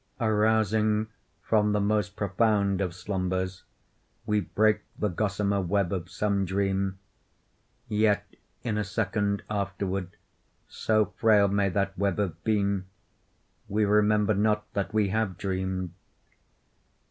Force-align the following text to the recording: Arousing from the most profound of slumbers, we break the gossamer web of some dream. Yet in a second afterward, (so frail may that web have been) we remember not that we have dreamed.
Arousing 0.19 1.09
from 1.43 1.73
the 1.73 1.79
most 1.79 2.15
profound 2.15 2.81
of 2.81 2.95
slumbers, 2.95 3.65
we 4.25 4.39
break 4.41 4.81
the 4.97 5.09
gossamer 5.09 5.61
web 5.61 5.93
of 5.93 6.09
some 6.09 6.43
dream. 6.43 6.97
Yet 7.87 8.25
in 8.63 8.79
a 8.79 8.83
second 8.83 9.43
afterward, 9.47 10.17
(so 10.67 11.13
frail 11.17 11.49
may 11.49 11.69
that 11.69 11.95
web 11.99 12.17
have 12.17 12.43
been) 12.43 12.85
we 13.69 13.85
remember 13.85 14.33
not 14.33 14.65
that 14.73 14.91
we 14.91 15.09
have 15.09 15.37
dreamed. 15.37 15.91